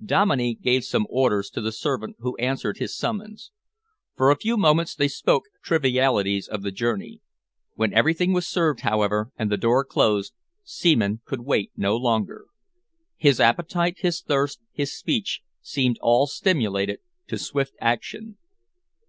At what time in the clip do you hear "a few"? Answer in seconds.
4.30-4.56